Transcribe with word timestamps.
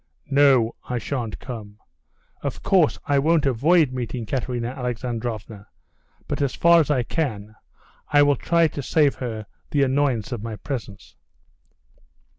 "No, 0.31 0.73
I 0.89 0.97
shan't 0.97 1.37
come. 1.37 1.77
Of 2.41 2.63
course 2.63 2.97
I 3.05 3.19
won't 3.19 3.45
avoid 3.45 3.91
meeting 3.91 4.25
Katerina 4.25 4.69
Alexandrovna, 4.69 5.67
but 6.27 6.41
as 6.41 6.55
far 6.55 6.79
as 6.79 6.89
I 6.89 7.03
can, 7.03 7.53
I 8.07 8.23
will 8.23 8.35
try 8.35 8.67
to 8.67 8.81
save 8.81 9.13
her 9.21 9.45
the 9.69 9.83
annoyance 9.83 10.31
of 10.31 10.41
my 10.41 10.55
presence." 10.55 11.17